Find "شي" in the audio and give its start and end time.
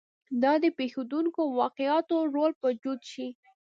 3.11-3.27